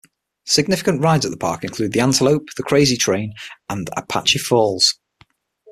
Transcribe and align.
Significant 0.47 0.99
rides 1.03 1.25
at 1.27 1.31
the 1.31 1.37
park 1.37 1.63
include 1.63 1.93
The 1.93 1.99
Antelope, 1.99 2.47
The 2.57 2.63
Crazy 2.63 2.97
Train 2.97 3.33
and 3.69 3.87
Apache 3.95 4.39
Falls. 4.39 4.97